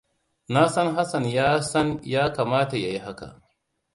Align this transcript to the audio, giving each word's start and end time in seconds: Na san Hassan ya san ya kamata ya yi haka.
Na 0.53 0.61
san 0.73 0.95
Hassan 0.95 1.23
ya 1.29 1.61
san 1.61 1.99
ya 2.03 2.31
kamata 2.33 2.77
ya 2.77 2.89
yi 2.89 2.97
haka. 2.97 3.41